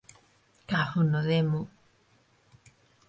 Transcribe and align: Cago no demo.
Cago 0.69 1.01
no 1.11 1.21
demo. 1.29 1.61